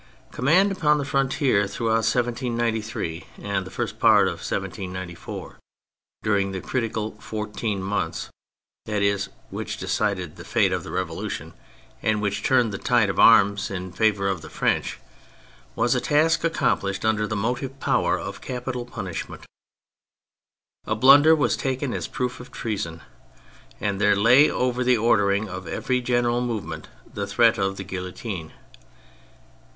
[0.31, 5.59] Command upon the frontier throughout 1793 and the first part of 1794,
[6.23, 8.31] during the critical fourteen months,
[8.87, 11.53] that is, which decided the fate of the Revolution,
[12.01, 14.97] and which turned the tide of arms in favour of the French,
[15.75, 19.45] was a task accomplished under the motive power of capital punishment.
[20.87, 23.01] A blunder was taken as a proof of treason,
[23.79, 28.51] and there lay over the ordering of every general movement the threat of the guillotine.